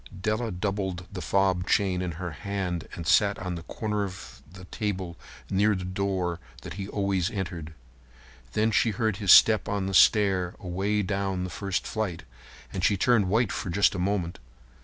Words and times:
Della 0.19 0.49
doubled 0.49 1.05
the 1.11 1.21
fob 1.21 1.67
chain 1.67 2.01
in 2.01 2.13
her 2.13 2.31
hand 2.31 2.87
and 2.95 3.05
sat 3.05 3.37
on 3.37 3.53
the 3.53 3.61
corner 3.61 4.03
of 4.03 4.41
the 4.51 4.65
table 4.65 5.15
near 5.47 5.75
the 5.75 5.85
door 5.85 6.39
that 6.63 6.73
he 6.73 6.87
always 6.87 7.29
entered. 7.29 7.75
Then 8.53 8.71
she 8.71 8.89
heard 8.89 9.17
his 9.17 9.31
step 9.31 9.69
on 9.69 9.85
the 9.85 9.93
stair 9.93 10.55
away 10.59 11.03
down 11.03 11.33
on 11.33 11.43
the 11.43 11.51
first 11.51 11.85
flight, 11.85 12.23
and 12.73 12.83
she 12.83 12.97
turned 12.97 13.29
white 13.29 13.51
for 13.51 13.69
just 13.69 13.93
a 13.93 13.99
moment. 13.99 14.39